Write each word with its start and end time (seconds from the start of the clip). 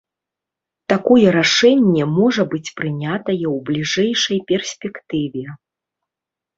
Такое 0.93 1.27
рашэнне 1.35 2.03
можа 2.17 2.47
быць 2.55 2.73
прынятае 2.81 3.37
ў 3.55 3.57
бліжэйшай 3.71 4.45
перспектыве. 4.53 5.45